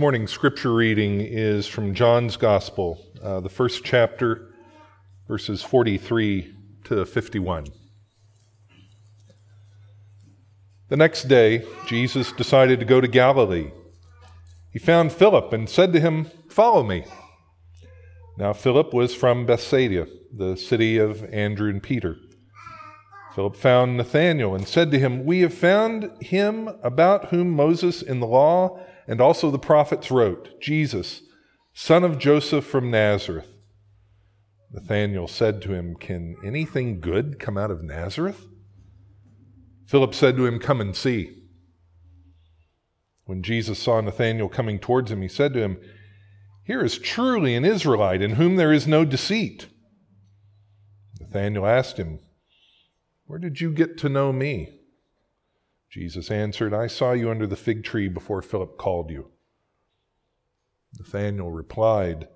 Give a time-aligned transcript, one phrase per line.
[0.00, 4.50] morning's scripture reading is from John's Gospel, uh, the first chapter,
[5.28, 7.66] verses 43 to 51.
[10.88, 13.72] The next day, Jesus decided to go to Galilee.
[14.72, 17.04] He found Philip and said to him, Follow me.
[18.38, 22.16] Now, Philip was from Bethsaida, the city of Andrew and Peter.
[23.34, 28.20] Philip found Nathanael and said to him, We have found him about whom Moses in
[28.20, 31.22] the law and also the prophets wrote, Jesus,
[31.72, 33.48] son of Joseph from Nazareth.
[34.72, 38.46] Nathanael said to him, Can anything good come out of Nazareth?
[39.86, 41.36] Philip said to him, Come and see.
[43.24, 45.80] When Jesus saw Nathanael coming towards him, he said to him,
[46.64, 49.66] Here is truly an Israelite in whom there is no deceit.
[51.20, 52.20] Nathanael asked him,
[53.30, 54.79] where did you get to know me?
[55.90, 59.30] Jesus answered, I saw you under the fig tree before Philip called you.
[60.98, 62.28] Nathanael replied,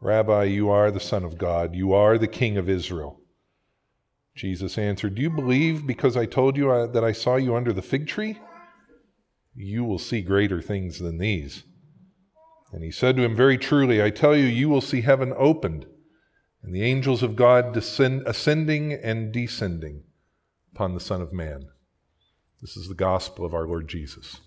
[0.00, 1.74] Rabbi, you are the Son of God.
[1.74, 3.20] You are the King of Israel.
[4.34, 7.72] Jesus answered, Do you believe because I told you uh, that I saw you under
[7.72, 8.38] the fig tree?
[9.54, 11.64] You will see greater things than these.
[12.72, 15.86] And he said to him, Very truly, I tell you, you will see heaven opened,
[16.62, 20.04] and the angels of God descend, ascending and descending
[20.72, 21.68] upon the Son of Man.
[22.60, 24.40] This is the gospel of our Lord Jesus.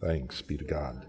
[0.00, 1.04] Thanks be to God.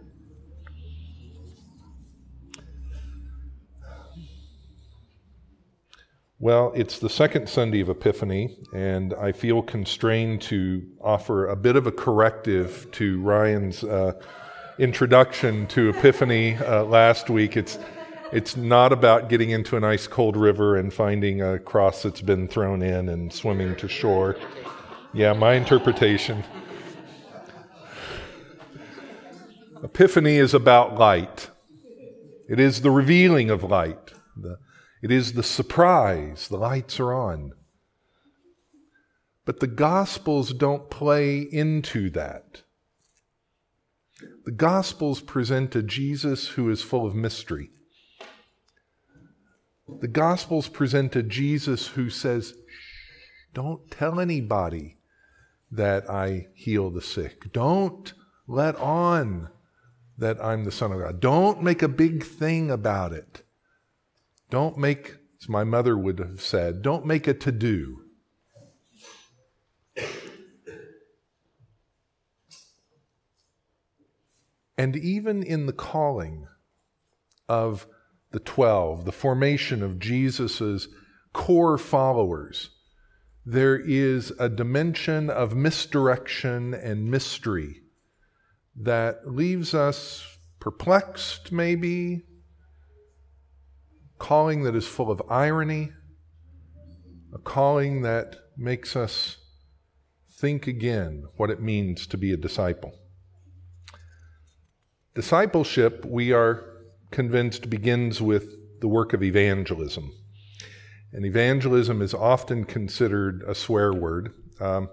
[6.40, 11.78] Well, it's the second Sunday of Epiphany, and I feel constrained to offer a bit
[11.78, 14.20] of a corrective to Ryan's uh,
[14.78, 17.56] introduction to Epiphany uh, last week.
[17.56, 17.80] It's
[18.34, 22.50] it's not about getting into an ice cold river and finding a cross that's been
[22.50, 24.36] thrown in and swimming to shore.
[25.16, 26.44] Yeah, my interpretation.
[29.84, 31.52] Epiphany is about light.
[32.50, 34.14] It is the revealing of light.
[35.04, 36.48] It is the surprise.
[36.48, 37.52] The lights are on.
[39.46, 42.64] But the Gospels don't play into that.
[44.46, 47.70] The Gospels present a Jesus who is full of mystery.
[50.00, 52.56] The Gospels present a Jesus who says,
[53.54, 54.98] Don't tell anybody
[55.76, 57.52] that I heal the sick.
[57.52, 58.14] Don't
[58.48, 59.50] let on
[60.18, 61.20] that I'm the Son of God.
[61.20, 63.42] Don't make a big thing about it.
[64.50, 68.02] Don't make, as my mother would have said, don't make a to do.
[74.78, 76.48] And even in the calling
[77.50, 77.88] of
[78.32, 80.88] the 12, the formation of Jesus'
[81.32, 82.72] core followers,
[83.46, 87.82] there is a dimension of misdirection and mystery
[88.76, 92.24] that leaves us perplexed, maybe,
[94.18, 95.92] calling that is full of irony,
[97.34, 99.38] a calling that makes us
[100.32, 102.94] think again what it means to be a disciple.
[105.16, 106.64] Discipleship, we are
[107.12, 110.12] convinced, begins with the work of evangelism.
[111.14, 114.34] And evangelism is often considered a swear word.
[114.60, 114.90] Um,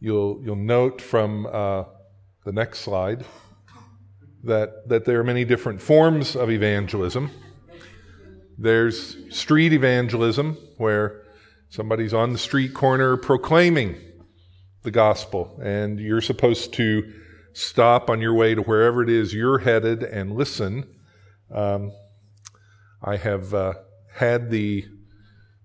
[0.00, 1.84] you'll, you'll note from uh,
[2.44, 3.24] the next slide
[4.42, 7.30] that, that there are many different forms of evangelism.
[8.58, 11.22] There's street evangelism, where
[11.68, 13.96] somebody's on the street corner proclaiming
[14.82, 17.12] the gospel, and you're supposed to
[17.52, 20.84] stop on your way to wherever it is you're headed and listen
[21.52, 21.92] um,
[23.02, 23.74] I have uh,
[24.14, 24.86] had the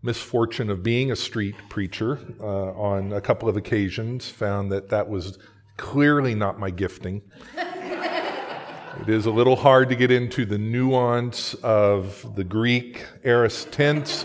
[0.01, 5.09] misfortune of being a street preacher uh, on a couple of occasions, found that that
[5.09, 5.37] was
[5.77, 7.21] clearly not my gifting.
[7.55, 14.23] it is a little hard to get into the nuance of the Greek aorist tense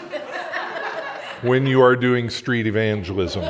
[1.42, 3.44] when you are doing street evangelism.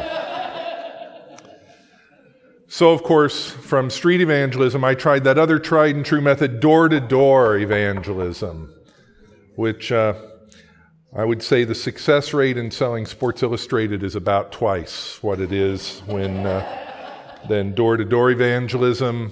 [2.67, 6.89] So, of course, from street evangelism, I tried that other tried and true method, door
[6.89, 8.75] to door evangelism,
[9.55, 10.15] which uh,
[11.17, 15.53] I would say the success rate in selling Sports Illustrated is about twice what it
[15.53, 19.31] is when uh, then door to door evangelism.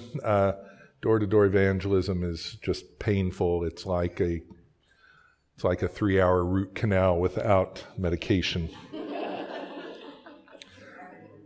[1.01, 3.65] Door to door evangelism is just painful.
[3.65, 4.39] It's like a
[5.55, 8.69] it's like a three hour root canal without medication.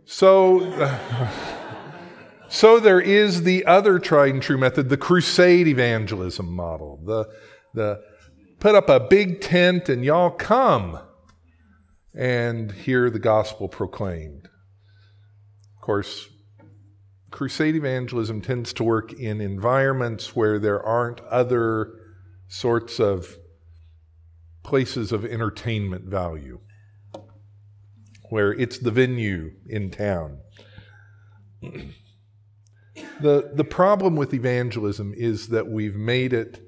[0.04, 0.90] So.
[2.50, 6.98] So there is the other tried and true method, the crusade evangelism model.
[7.04, 7.28] The,
[7.74, 8.02] the
[8.60, 10.98] put up a big tent and y'all come
[12.14, 14.48] and hear the gospel proclaimed.
[15.76, 16.28] Of course,
[17.30, 21.92] crusade evangelism tends to work in environments where there aren't other
[22.48, 23.36] sorts of
[24.64, 26.60] places of entertainment value,
[28.30, 30.38] where it's the venue in town.
[31.62, 31.92] the,
[33.54, 36.60] the problem with evangelism is that we've made it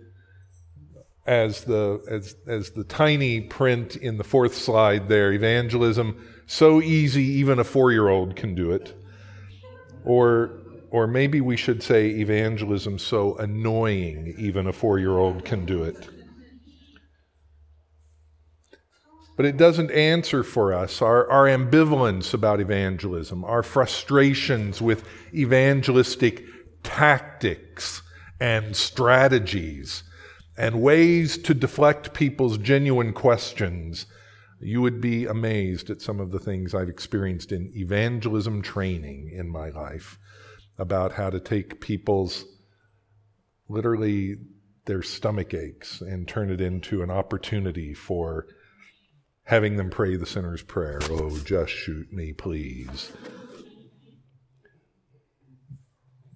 [1.31, 7.23] as the, as, as the tiny print in the fourth slide there evangelism, so easy,
[7.23, 8.93] even a four year old can do it.
[10.05, 10.51] Or,
[10.91, 15.85] or maybe we should say evangelism so annoying, even a four year old can do
[15.85, 16.09] it.
[19.37, 26.43] But it doesn't answer for us our, our ambivalence about evangelism, our frustrations with evangelistic
[26.83, 28.03] tactics
[28.41, 30.03] and strategies
[30.61, 34.05] and ways to deflect people's genuine questions.
[34.61, 39.49] You would be amazed at some of the things I've experienced in evangelism training in
[39.49, 40.19] my life
[40.77, 42.45] about how to take people's
[43.71, 44.37] literally
[44.85, 48.47] their stomach aches and turn it into an opportunity for
[49.45, 50.99] having them pray the sinner's prayer.
[51.05, 53.13] Oh, just shoot me, please.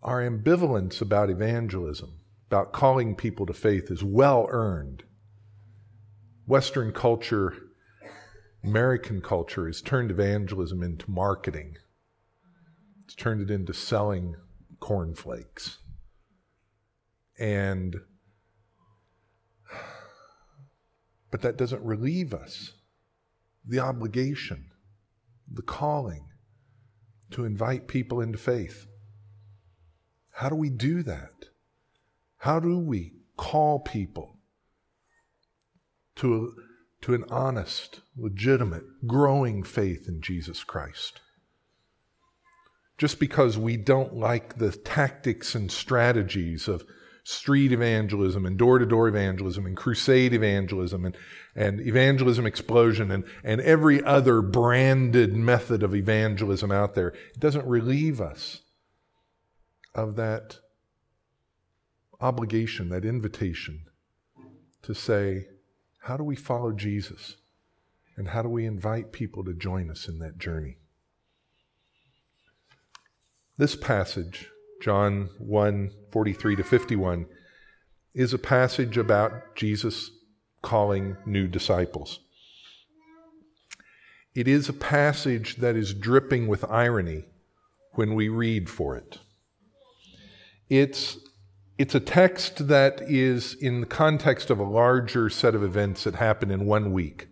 [0.03, 2.21] Our ambivalence about evangelism,
[2.55, 5.03] about calling people to faith, is well earned.
[6.47, 7.53] Western culture,
[8.63, 11.75] American culture, has turned evangelism into marketing.
[13.05, 14.37] It's turned it into selling
[14.79, 15.79] cornflakes.
[17.41, 17.97] And
[21.33, 22.75] but that doesn't relieve us
[23.67, 24.67] the obligation,
[25.53, 26.29] the calling
[27.33, 28.87] to invite people into faith.
[30.35, 31.47] How do we do that?
[32.45, 34.37] How do we call people
[36.17, 41.23] to, a, to an honest, legitimate, growing faith in Jesus Christ?
[42.99, 46.85] Just because we don't like the tactics and strategies of
[47.23, 51.17] street evangelism and door to door evangelism and crusade evangelism and,
[51.57, 57.09] and evangelism explosion and, and every other branded method of evangelism out there.
[57.09, 58.61] It doesn't relieve us
[59.95, 60.59] of that
[62.21, 63.85] obligation, that invitation
[64.83, 65.47] to say,
[66.01, 67.37] how do we follow Jesus?
[68.17, 70.77] And how do we invite people to join us in that journey?
[73.57, 74.49] This passage
[74.85, 77.27] John 1 43 to 51,
[78.15, 80.11] is a passage about Jesus
[80.61, 82.21] calling new disciples.
[84.35, 87.25] It is a passage that is dripping with irony
[87.93, 89.21] when we read for it.
[90.69, 91.17] It's,
[91.79, 96.17] it's a text that is in the context of a larger set of events that
[96.17, 97.29] happen in one week.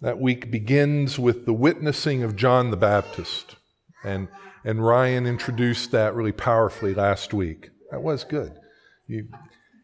[0.00, 3.56] That week begins with the witnessing of John the Baptist.
[4.04, 4.28] And
[4.64, 7.70] and Ryan introduced that really powerfully last week.
[7.90, 8.52] That was good.
[9.06, 9.28] You,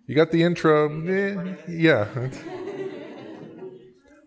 [0.07, 0.91] you got the intro?
[1.07, 2.07] Eh, yeah.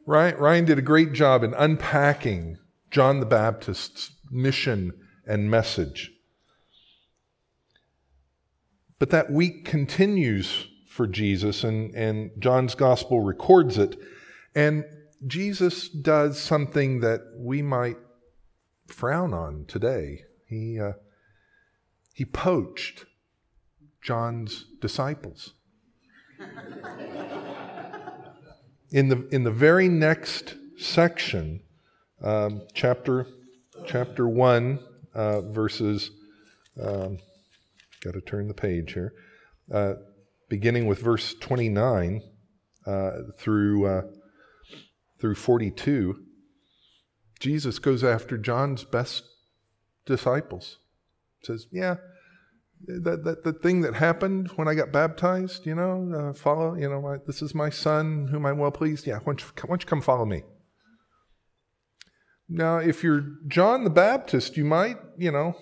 [0.07, 2.57] Ryan, Ryan did a great job in unpacking
[2.89, 4.93] John the Baptist's mission
[5.27, 6.11] and message.
[8.99, 13.99] But that week continues for Jesus, and, and John's gospel records it.
[14.55, 14.83] And
[15.25, 17.97] Jesus does something that we might
[18.87, 20.23] frown on today.
[20.47, 20.93] He, uh,
[22.13, 23.05] he poached
[24.01, 25.53] John's disciples.
[28.91, 31.61] in, the, in the very next section,
[32.23, 33.27] um, chapter,
[33.85, 34.79] chapter 1,
[35.13, 36.09] uh, verses,
[36.81, 37.19] um,
[38.07, 39.13] got to turn the page here,
[39.73, 39.93] uh,
[40.49, 42.21] beginning with verse 29
[42.85, 44.01] uh, through, uh,
[45.19, 46.23] through 42,
[47.39, 49.23] Jesus goes after John's best
[50.05, 50.77] disciples.
[51.43, 51.95] Says, yeah,
[52.87, 56.89] that, that the thing that happened when I got baptized, you know, uh, follow, you
[56.89, 59.05] know, my, this is my son whom I'm well pleased.
[59.05, 60.43] Yeah, why don't, you, why don't you come follow me?
[62.49, 65.55] Now, if you're John the Baptist, you might, you know,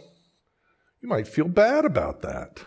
[1.06, 2.66] you might feel bad about that.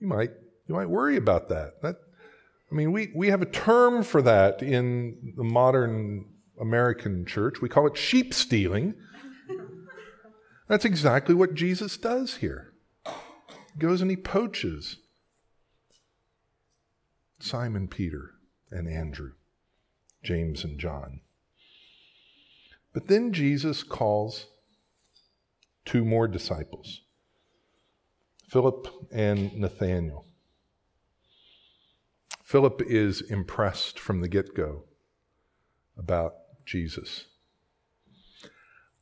[0.00, 0.30] You might,
[0.66, 1.82] you might worry about that.
[1.82, 1.96] That,
[2.72, 6.24] I mean, we, we have a term for that in the modern
[6.58, 7.60] American church.
[7.60, 8.94] We call it sheep stealing.
[10.66, 12.72] That's exactly what Jesus does here.
[13.04, 14.96] He goes and he poaches
[17.38, 18.30] Simon Peter
[18.70, 19.32] and Andrew,
[20.22, 21.20] James and John.
[22.94, 24.46] But then Jesus calls
[25.84, 27.02] two more disciples
[28.46, 30.24] Philip and Nathanael.
[32.42, 34.84] Philip is impressed from the get go
[35.98, 36.34] about
[36.64, 37.26] Jesus.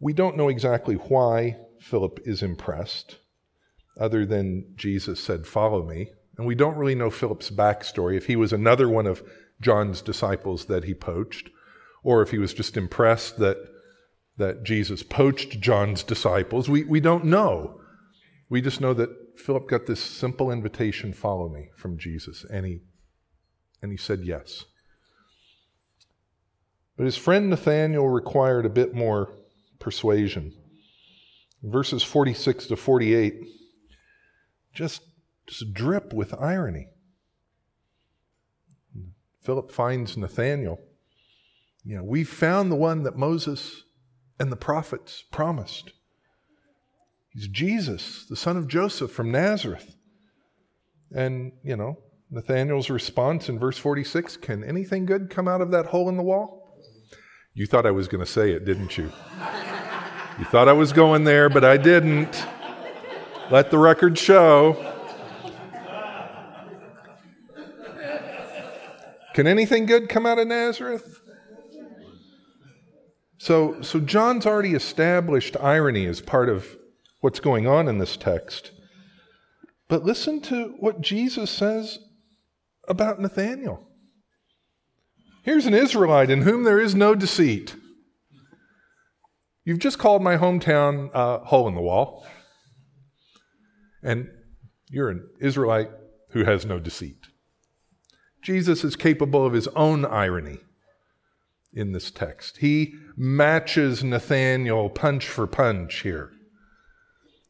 [0.01, 3.19] We don't know exactly why Philip is impressed,
[4.01, 6.09] other than Jesus said, Follow me.
[6.39, 9.23] And we don't really know Philip's backstory, if he was another one of
[9.61, 11.51] John's disciples that he poached,
[12.03, 13.59] or if he was just impressed that,
[14.37, 16.69] that Jesus poached John's disciples.
[16.69, 17.81] We, we don't know.
[18.49, 22.81] We just know that Philip got this simple invitation, follow me, from Jesus, and he,
[23.83, 24.65] and he said yes.
[26.97, 29.33] But his friend Nathanael required a bit more
[29.81, 30.55] persuasion.
[31.63, 33.43] Verses 46 to 48
[34.73, 35.03] just,
[35.47, 36.89] just drip with irony.
[39.41, 40.81] Philip finds Nathanael.
[41.85, 43.85] You know, we found the one that Moses
[44.41, 45.93] and the prophets promised.
[47.35, 49.97] He's Jesus, the son of Joseph from Nazareth.
[51.15, 51.99] And, you know,
[52.31, 56.23] Nathanael's response in verse 46 can anything good come out of that hole in the
[56.23, 56.81] wall?
[57.55, 59.11] You thought I was going to say it, didn't you?
[60.39, 62.47] You thought I was going there, but I didn't.
[63.51, 64.93] Let the record show.
[69.35, 71.21] Can anything good come out of Nazareth?
[73.39, 76.77] So, so John's already established irony as part of
[77.25, 78.71] what's going on in this text.
[79.89, 81.99] But listen to what Jesus says
[82.87, 83.89] about Nathanael.
[85.43, 87.77] Here's an Israelite in whom there is no deceit.
[89.65, 92.27] You've just called my hometown uh, hole in the wall,
[94.03, 94.29] and
[94.91, 95.89] you're an Israelite
[96.33, 97.29] who has no deceit.
[98.43, 100.59] Jesus is capable of his own irony
[101.73, 102.59] in this text.
[102.59, 106.34] He matches Nathanael punch for punch here.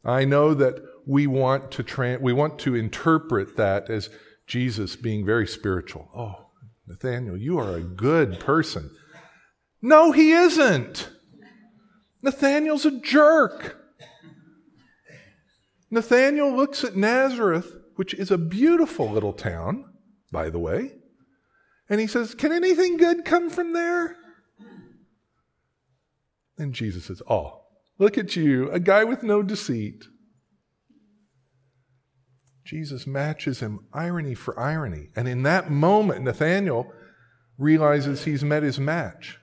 [0.04, 4.10] I know that we want to tra- we want to interpret that as
[4.46, 6.08] Jesus being very spiritual.
[6.14, 6.50] Oh,
[6.86, 8.90] Nathaniel, you are a good person.
[9.80, 11.10] No, he isn't.
[12.22, 13.80] Nathaniel's a jerk.
[15.90, 19.84] Nathaniel looks at Nazareth, which is a beautiful little town,
[20.32, 20.92] by the way,
[21.88, 24.16] and he says, Can anything good come from there?
[26.56, 27.63] And Jesus says, Oh,
[27.98, 30.04] look at you, a guy with no deceit.
[32.64, 35.08] Jesus matches him irony for irony.
[35.14, 36.90] And in that moment, Nathanael
[37.58, 39.38] realizes he's met his match.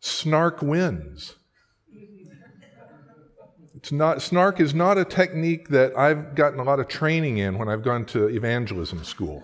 [0.00, 1.34] Snark wins.
[3.74, 7.58] It's not, snark is not a technique that I've gotten a lot of training in
[7.58, 9.42] when I've gone to evangelism school.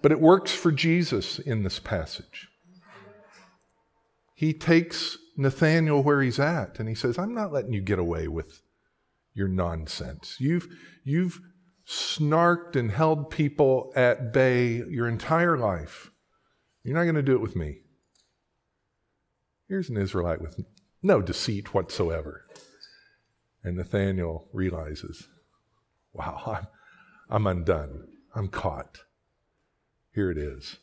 [0.00, 2.48] But it works for Jesus in this passage.
[4.34, 8.28] He takes Nathanael where he's at and he says, I'm not letting you get away
[8.28, 8.62] with
[9.34, 10.36] your nonsense.
[10.38, 10.68] You've,
[11.02, 11.40] you've
[11.86, 16.10] snarked and held people at bay your entire life.
[16.82, 17.78] You're not going to do it with me.
[19.68, 20.60] Here's an Israelite with
[21.02, 22.46] no deceit whatsoever.
[23.62, 25.26] And Nathaniel realizes,
[26.12, 26.66] wow, I'm,
[27.30, 28.06] I'm undone.
[28.34, 28.98] I'm caught.
[30.14, 30.76] Here it is.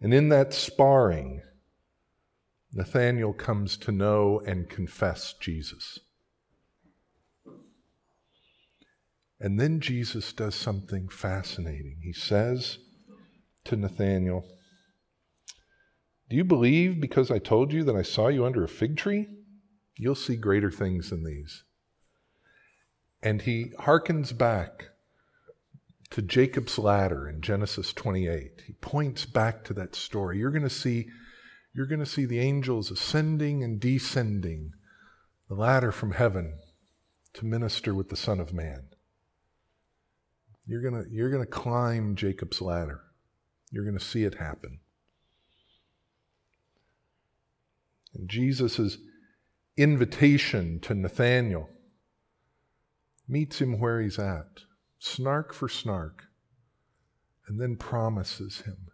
[0.00, 1.42] And in that sparring,
[2.72, 6.00] Nathanael comes to know and confess Jesus.
[9.38, 11.98] And then Jesus does something fascinating.
[12.02, 12.78] He says
[13.64, 14.44] to Nathanael,
[16.30, 19.26] Do you believe because I told you that I saw you under a fig tree?
[19.98, 21.64] You'll see greater things than these.
[23.22, 24.90] And he hearkens back
[26.10, 28.62] to Jacob's ladder in Genesis 28.
[28.66, 30.38] He points back to that story.
[30.38, 31.08] You're going to see
[31.76, 34.72] you're going to see the angels ascending and descending
[35.46, 36.54] the ladder from heaven
[37.34, 38.88] to minister with the Son of Man.
[40.66, 43.02] You're going to you're going to climb Jacob's ladder.
[43.70, 44.80] You're going to see it happen.
[48.14, 48.96] And Jesus'
[49.76, 51.68] invitation to Nathanael
[53.28, 54.60] meets him where he's at,
[54.98, 56.24] snark for snark,
[57.46, 58.88] and then promises him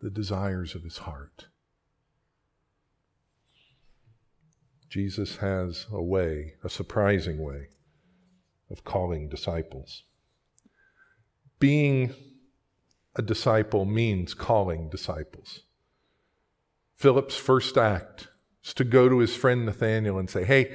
[0.00, 1.46] the desires of his heart.
[4.90, 7.68] Jesus has a way, a surprising way,
[8.68, 10.02] of calling disciples.
[11.60, 12.12] Being
[13.14, 15.60] a disciple means calling disciples.
[16.96, 18.28] Philip's first act
[18.64, 20.74] is to go to his friend Nathanael and say, Hey,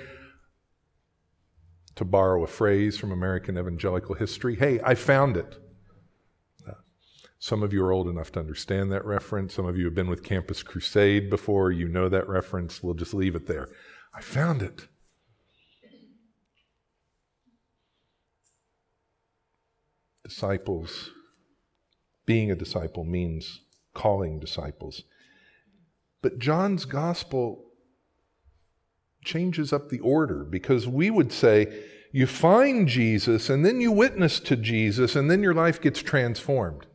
[1.95, 5.57] to borrow a phrase from American evangelical history, hey, I found it.
[7.38, 9.53] some of you are old enough to understand that reference.
[9.53, 11.72] Some of you have been with Campus Crusade before.
[11.72, 12.81] You know that reference.
[12.81, 13.67] We'll just leave it there.
[14.15, 14.88] I found it.
[20.25, 21.12] disciples,
[22.25, 23.62] being a disciple means
[23.93, 25.03] calling disciples.
[26.22, 27.63] But John's gospel
[29.24, 34.39] changes up the order because we would say you find Jesus and then you witness
[34.41, 36.88] to Jesus and then your life gets transformed.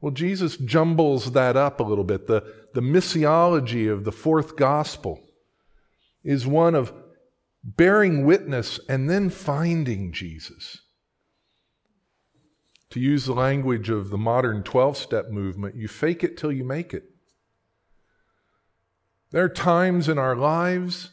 [0.00, 2.26] Well, Jesus jumbles that up a little bit.
[2.26, 5.20] The, the missiology of the fourth gospel
[6.22, 6.92] is one of
[7.62, 10.78] bearing witness and then finding Jesus.
[12.90, 16.64] To use the language of the modern 12 step movement, you fake it till you
[16.64, 17.04] make it.
[19.30, 21.10] There are times in our lives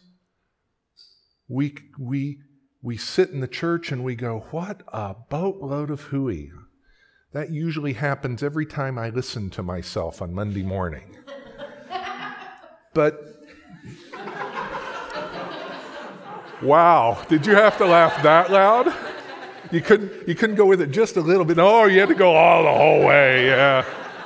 [1.48, 2.40] we, we,
[2.82, 6.52] we sit in the church and we go, What a boatload of hooey.
[7.34, 11.18] That usually happens every time I listen to myself on Monday morning.
[12.94, 13.22] but,
[16.62, 18.94] wow, did you have to laugh that loud?
[19.72, 21.60] You couldn't, you couldn't go with it just a little bit.
[21.60, 23.48] Oh, you had to go all the whole way.
[23.48, 23.86] Yeah.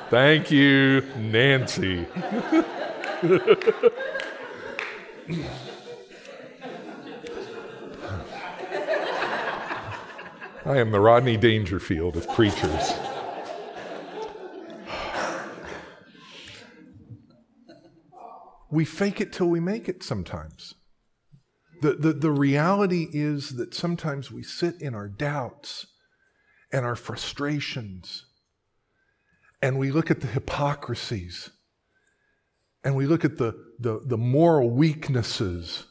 [0.09, 2.05] Thank you, Nancy.
[10.63, 12.93] I am the Rodney Dangerfield of preachers.
[18.71, 20.75] we fake it till we make it sometimes.
[21.81, 25.87] The, the, the reality is that sometimes we sit in our doubts
[26.71, 28.25] and our frustrations
[29.61, 31.49] and we look at the hypocrisies
[32.83, 35.85] and we look at the, the, the moral weaknesses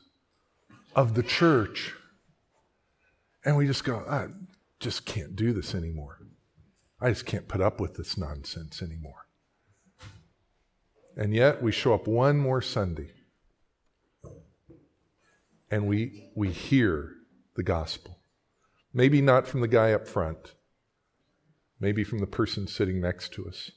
[0.97, 1.95] of the church,
[3.45, 4.27] and we just go, I
[4.81, 6.19] just can't do this anymore.
[7.01, 9.27] I just can't put up with this nonsense anymore.
[11.17, 13.13] And yet we show up one more Sunday
[15.71, 17.13] and we, we hear
[17.57, 18.19] the gospel.
[18.93, 20.55] Maybe not from the guy up front,
[21.79, 23.71] maybe from the person sitting next to us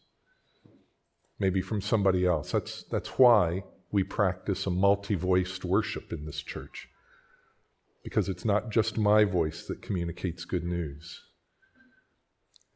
[1.44, 2.52] maybe from somebody else.
[2.52, 6.88] That's, that's why we practice a multi voiced worship in this church,
[8.02, 11.22] because it's not just my voice that communicates good news.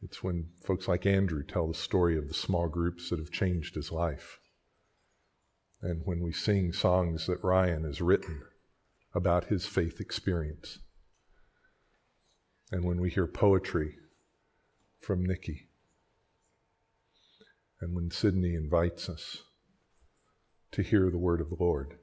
[0.02, 3.74] It's when folks like Andrew tell the story of the small groups that have changed
[3.74, 4.38] his life.
[5.80, 8.42] And when we sing songs that Ryan has written
[9.14, 10.78] about his faith experience.
[12.70, 13.94] And when we hear poetry
[15.00, 15.68] from Nikki
[17.80, 19.42] and when Sydney invites us
[20.72, 21.94] to hear the word of the Lord.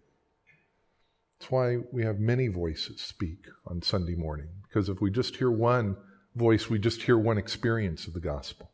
[1.39, 5.51] That's why we have many voices speak on Sunday morning, because if we just hear
[5.51, 5.97] one
[6.33, 8.71] voice, we just hear one experience of the gospel.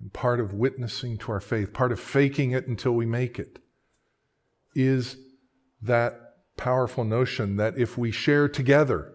[0.00, 3.58] And part of witnessing to our faith, part of faking it until we make it,
[4.74, 5.16] is
[5.82, 9.12] that powerful notion that if we share together,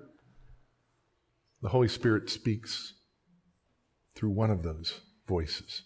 [1.62, 2.94] the Holy Spirit speaks
[4.16, 5.84] through one of those voices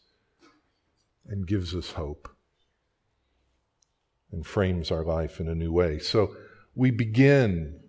[1.25, 2.29] and gives us hope
[4.31, 5.99] and frames our life in a new way.
[5.99, 6.35] So
[6.75, 7.79] we begin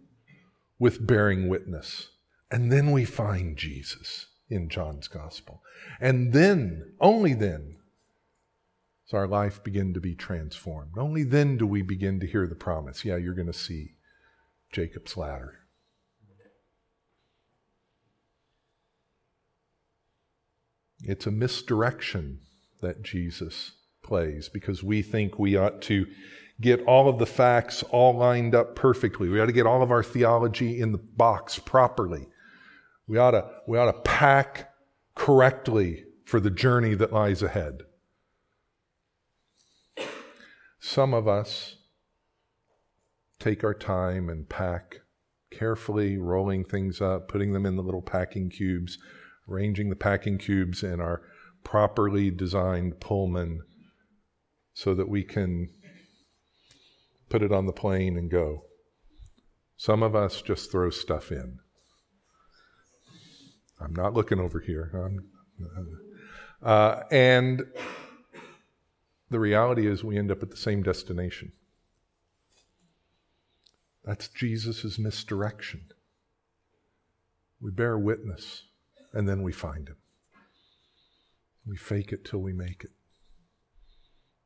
[0.79, 2.09] with bearing witness,
[2.51, 5.62] and then we find Jesus in John's gospel.
[6.01, 7.77] And then, only then,
[9.09, 10.92] does our life begin to be transformed.
[10.99, 13.94] Only then do we begin to hear the promise yeah, you're going to see
[14.73, 15.61] Jacob's ladder.
[21.01, 22.40] It's a misdirection
[22.81, 26.07] that Jesus plays because we think we ought to
[26.61, 29.29] get all of the facts all lined up perfectly.
[29.29, 32.27] We ought to get all of our theology in the box properly.
[33.07, 34.73] We ought to, we ought to pack
[35.14, 37.85] correctly for the journey that lies ahead.
[40.80, 41.76] Some of us
[43.38, 45.00] take our time and pack
[45.50, 48.98] carefully, rolling things up, putting them in the little packing cubes,
[49.48, 51.22] arranging the packing cubes in our
[51.64, 53.60] properly designed Pullman
[54.72, 55.68] so that we can
[57.28, 58.64] put it on the plane and go.
[59.76, 61.58] Some of us just throw stuff in.
[63.80, 65.12] I'm not looking over here.
[66.62, 67.62] Uh, and
[69.30, 71.52] the reality is, we end up at the same destination.
[74.04, 75.84] That's Jesus' misdirection.
[77.60, 78.62] We bear witness
[79.12, 79.96] and then we find him.
[81.66, 82.92] We fake it till we make it.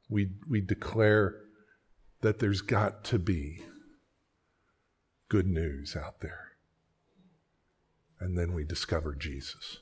[0.09, 1.37] We, we declare
[2.23, 3.63] that there's got to be
[5.29, 6.53] good news out there.
[8.19, 9.79] And then we discover Jesus.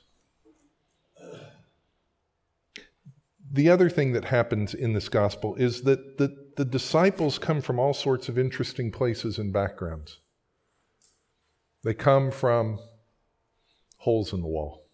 [3.53, 7.79] The other thing that happens in this gospel is that the, the disciples come from
[7.79, 10.19] all sorts of interesting places and backgrounds.
[11.83, 12.79] They come from
[13.97, 14.87] holes in the wall.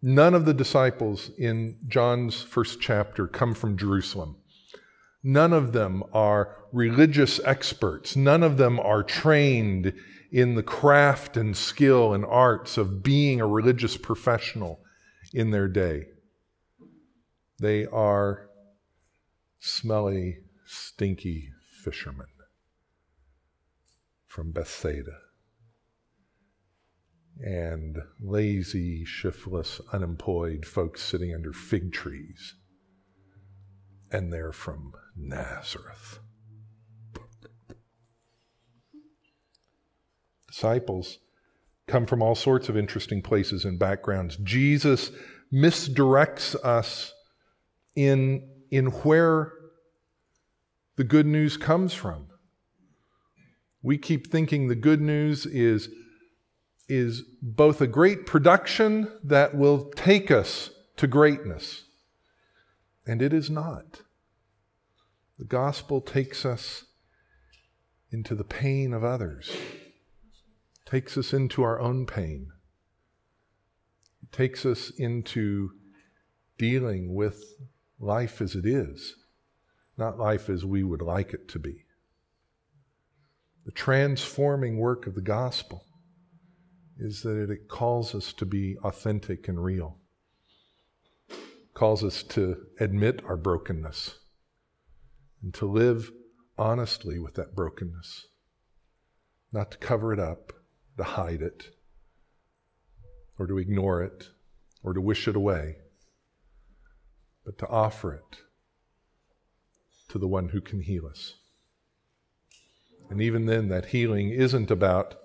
[0.00, 4.36] None of the disciples in John's first chapter come from Jerusalem.
[5.22, 8.16] None of them are religious experts.
[8.16, 9.92] None of them are trained
[10.32, 14.80] in the craft and skill and arts of being a religious professional
[15.32, 16.04] in their day.
[17.58, 18.48] They are
[19.60, 21.50] smelly, stinky
[21.82, 22.26] fishermen
[24.26, 25.18] from Bethsaida
[27.40, 32.54] and lazy, shiftless, unemployed folks sitting under fig trees.
[34.10, 36.20] And they're from Nazareth.
[40.46, 41.18] Disciples
[41.86, 44.36] come from all sorts of interesting places and backgrounds.
[44.36, 45.10] Jesus
[45.52, 47.12] misdirects us
[47.94, 49.52] in, in where
[50.96, 52.26] the good news comes from.
[53.82, 55.88] We keep thinking the good news is,
[56.88, 61.84] is both a great production that will take us to greatness,
[63.06, 64.02] and it is not.
[65.38, 66.84] The gospel takes us
[68.12, 69.56] into the pain of others,
[70.92, 72.52] takes us into our own pain,
[74.22, 75.70] it takes us into
[76.58, 77.54] dealing with
[77.98, 79.16] life as it is,
[79.96, 81.86] not life as we would like it to be.
[83.64, 85.86] The transforming work of the gospel
[86.98, 89.96] is that it calls us to be authentic and real,
[91.72, 94.18] calls us to admit our brokenness
[95.42, 96.10] and to live
[96.58, 98.26] honestly with that brokenness,
[99.54, 100.52] not to cover it up,
[100.96, 101.70] to hide it,
[103.38, 104.28] or to ignore it,
[104.82, 105.76] or to wish it away,
[107.44, 108.38] but to offer it
[110.08, 111.34] to the one who can heal us.
[113.10, 115.16] And even then, that healing isn't about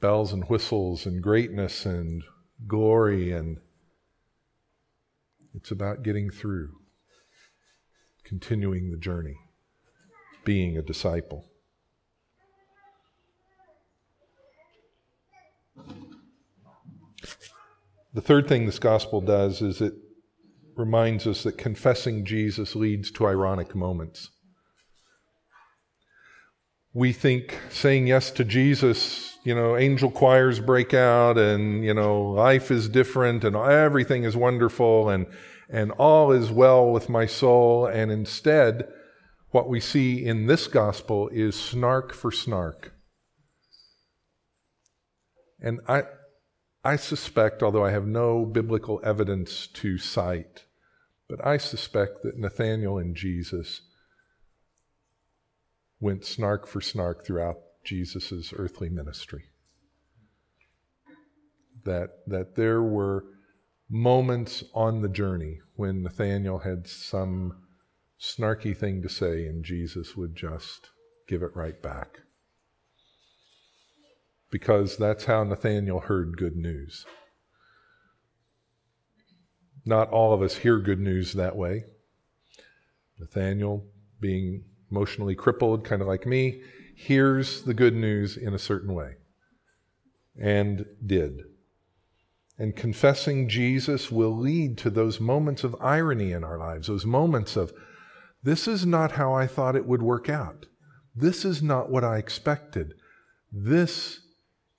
[0.00, 2.24] bells and whistles and greatness and
[2.66, 3.58] glory, and
[5.54, 6.70] it's about getting through,
[8.24, 9.36] continuing the journey,
[10.44, 11.51] being a disciple.
[18.14, 19.94] The third thing this gospel does is it
[20.76, 24.30] reminds us that confessing Jesus leads to ironic moments
[26.94, 32.22] we think saying yes to Jesus, you know, angel choirs break out and, you know,
[32.22, 35.26] life is different and everything is wonderful and,
[35.70, 37.86] and all is well with my soul.
[37.86, 38.88] And instead,
[39.50, 42.92] what we see in this gospel is snark for snark.
[45.60, 46.02] And I,
[46.84, 50.64] I suspect, although I have no biblical evidence to cite,
[51.28, 53.82] but I suspect that Nathanael and Jesus
[56.00, 59.44] went snark for snark throughout Jesus' earthly ministry.
[61.84, 63.24] That, that there were
[63.88, 67.62] moments on the journey when Nathanael had some
[68.20, 70.90] snarky thing to say and Jesus would just
[71.28, 72.20] give it right back.
[74.52, 77.06] Because that's how Nathaniel heard good news.
[79.84, 81.86] Not all of us hear good news that way.
[83.18, 83.86] Nathaniel,
[84.20, 86.60] being emotionally crippled, kind of like me,
[86.94, 89.14] hears the good news in a certain way.
[90.40, 91.40] And did.
[92.58, 97.56] And confessing Jesus will lead to those moments of irony in our lives, those moments
[97.56, 97.72] of,
[98.42, 100.66] this is not how I thought it would work out.
[101.16, 102.92] This is not what I expected.
[103.50, 104.21] This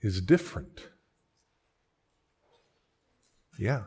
[0.04, 0.90] is different.
[3.58, 3.84] Yeah.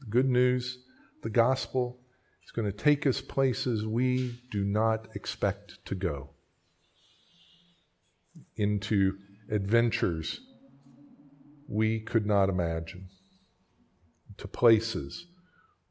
[0.00, 0.78] The good news,
[1.22, 1.98] the gospel,
[2.44, 6.30] is going to take us places we do not expect to go,
[8.56, 9.16] into
[9.50, 10.40] adventures
[11.68, 13.08] we could not imagine,
[14.36, 15.26] to places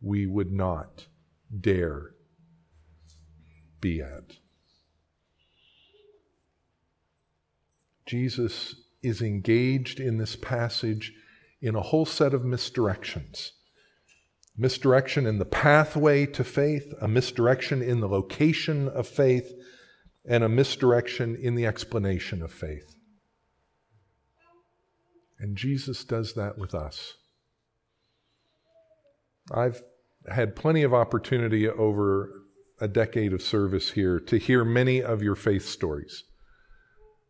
[0.01, 1.07] we would not
[1.59, 2.11] dare
[3.79, 4.37] be at.
[8.05, 11.13] Jesus is engaged in this passage
[11.61, 13.51] in a whole set of misdirections
[14.57, 19.51] misdirection in the pathway to faith, a misdirection in the location of faith,
[20.25, 22.95] and a misdirection in the explanation of faith.
[25.39, 27.15] And Jesus does that with us.
[29.51, 29.81] I've
[30.31, 32.31] had plenty of opportunity over
[32.79, 36.23] a decade of service here to hear many of your faith stories.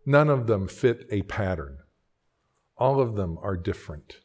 [0.05, 1.77] None of them fit a pattern,
[2.77, 4.17] all of them are different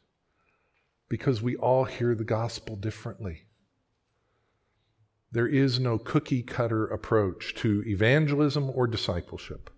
[1.09, 3.43] because we all hear the gospel differently.
[5.31, 9.69] There is no cookie cutter approach to evangelism or discipleship.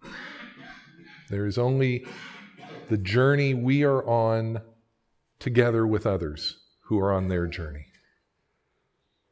[1.30, 2.06] There is only
[2.90, 4.62] the journey we are on
[5.40, 7.86] together with others who are on their journey.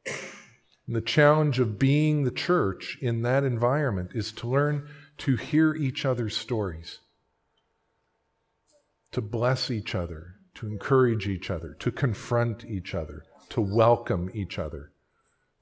[0.06, 5.74] And the challenge of being the church in that environment is to learn to hear
[5.74, 7.00] each other's stories,
[9.12, 14.58] to bless each other, to encourage each other, to confront each other, to welcome each
[14.58, 14.92] other,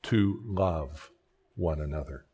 [0.03, 1.11] to love
[1.55, 2.27] one another.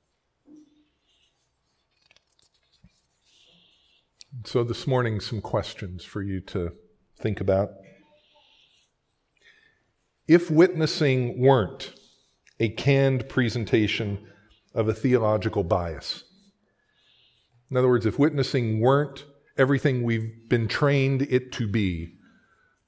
[4.44, 6.72] So, this morning, some questions for you to
[7.20, 7.70] think about.
[10.26, 11.92] If witnessing weren't
[12.58, 14.26] a canned presentation
[14.74, 16.24] of a theological bias,
[17.72, 19.24] in other words, if witnessing weren't
[19.56, 22.12] everything we've been trained it to be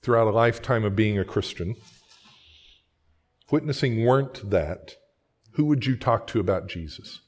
[0.03, 1.75] throughout a lifetime of being a Christian,
[3.47, 4.97] if witnessing weren't that,
[5.53, 7.23] who would you talk to about Jesus?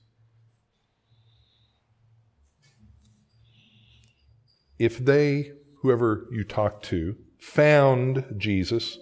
[4.78, 8.98] If they, whoever you talk to, found Jesus,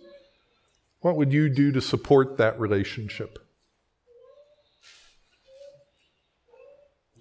[1.01, 3.44] what would you do to support that relationship?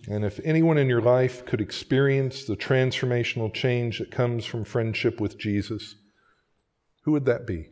[0.07, 5.21] And if anyone in your life could experience the transformational change that comes from friendship
[5.21, 5.95] with Jesus,
[7.03, 7.69] who would that be?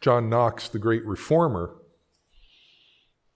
[0.00, 1.74] John Knox, the great reformer,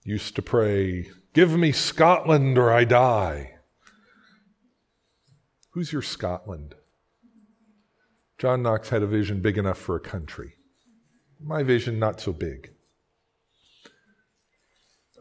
[0.03, 3.55] used to pray, Give me Scotland or I die.
[5.71, 6.75] Who's your Scotland?
[8.37, 10.53] John Knox had a vision big enough for a country.
[11.41, 12.72] My vision, not so big.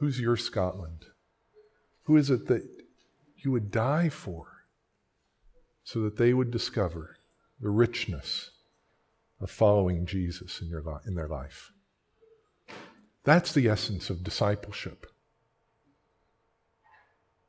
[0.03, 1.05] Who's your Scotland?
[2.07, 2.69] Who is it that
[3.37, 4.65] you would die for
[5.85, 7.19] so that they would discover
[7.61, 8.51] the richness
[9.41, 11.71] of following Jesus in, your, in their life?
[13.23, 15.07] That's the essence of discipleship.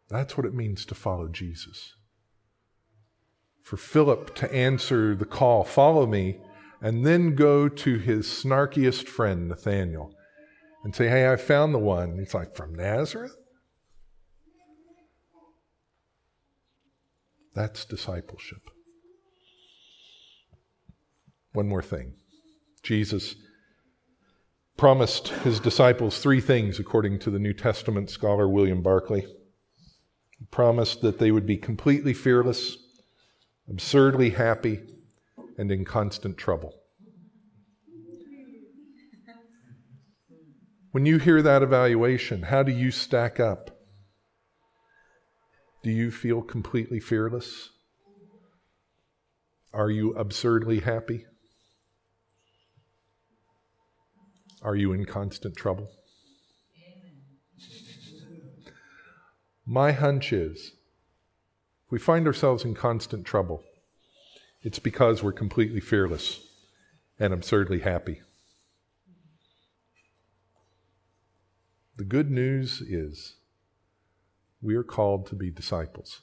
[0.08, 1.96] That's what it means to follow Jesus.
[3.64, 6.38] For Philip to answer the call, follow me,
[6.80, 10.14] and then go to his snarkiest friend, Nathaniel,
[10.84, 12.20] and say, Hey, I found the one.
[12.20, 13.36] It's like, From Nazareth?
[17.54, 18.70] That's discipleship.
[21.54, 22.14] One more thing
[22.82, 23.36] Jesus
[24.76, 29.22] promised his disciples three things, according to the New Testament scholar William Barclay.
[30.40, 32.76] He promised that they would be completely fearless,
[33.70, 34.82] absurdly happy,
[35.58, 36.74] and in constant trouble.
[40.94, 43.72] When you hear that evaluation, how do you stack up?
[45.82, 47.72] Do you feel completely fearless?
[49.74, 51.26] Are you absurdly happy?
[54.62, 55.90] Are you in constant trouble?
[59.66, 60.74] My hunch is
[61.88, 63.64] if we find ourselves in constant trouble,
[64.62, 66.42] it's because we're completely fearless
[67.20, 68.22] and absurdly happy.
[71.96, 73.36] The good news is
[74.62, 76.22] we are called to be disciples.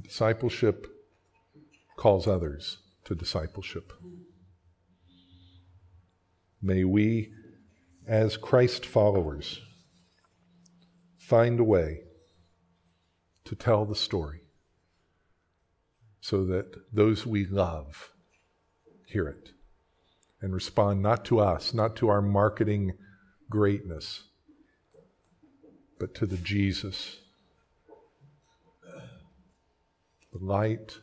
[0.00, 0.88] Discipleship
[1.96, 3.92] calls others to discipleship.
[6.60, 7.32] May we,
[8.04, 9.60] as Christ followers,
[11.16, 12.00] find a way
[13.44, 14.40] to tell the story
[16.20, 18.10] so that those we love
[19.06, 19.50] hear it
[20.40, 22.94] and respond not to us, not to our marketing
[23.52, 24.22] greatness,
[26.00, 27.18] but to the Jesus,
[30.32, 30.96] the light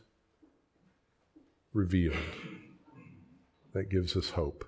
[1.72, 2.16] revealed
[3.72, 4.64] that gives us hope.